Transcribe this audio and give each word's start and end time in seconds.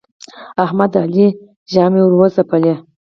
احمد 0.65 0.89
د 0.93 0.95
علي 1.05 1.27
ژامې 1.71 2.01
ور 2.03 2.13
وځبلې. 2.19 2.73